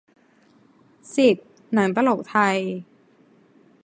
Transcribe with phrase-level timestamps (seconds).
[1.15, 1.35] สิบ
[1.73, 2.57] หนังตลกไทย